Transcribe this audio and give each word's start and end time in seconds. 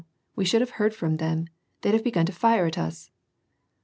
We 0.35 0.45
should 0.45 0.61
have 0.61 0.71
heard 0.81 0.95
from 0.95 1.17
them. 1.17 1.45
They'd 1.81 1.91
hare 1.93 2.01
begun 2.01 2.25
to 2.25 2.31
fire 2.31 2.65
at 2.65 2.75
us." 2.79 3.11